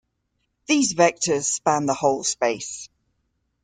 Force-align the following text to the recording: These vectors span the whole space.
These 0.65 0.95
vectors 0.95 1.45
span 1.45 1.85
the 1.85 1.93
whole 1.93 2.23
space. 2.23 2.89